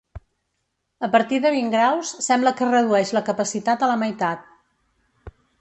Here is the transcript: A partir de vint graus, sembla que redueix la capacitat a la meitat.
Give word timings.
A 1.07 1.09
partir 1.15 1.41
de 1.43 1.51
vint 1.57 1.69
graus, 1.75 2.15
sembla 2.29 2.55
que 2.63 2.71
redueix 2.71 3.15
la 3.19 3.25
capacitat 3.31 3.85
a 3.89 3.93
la 3.95 4.03
meitat. 4.07 4.53